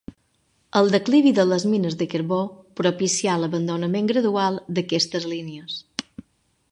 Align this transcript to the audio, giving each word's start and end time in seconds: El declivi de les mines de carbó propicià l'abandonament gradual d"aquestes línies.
El 0.79 0.87
declivi 0.95 1.33
de 1.39 1.43
les 1.49 1.65
mines 1.73 1.97
de 1.99 2.07
carbó 2.13 2.39
propicià 2.81 3.37
l'abandonament 3.43 4.09
gradual 4.13 4.61
d"aquestes 4.79 5.29
línies. 5.35 5.81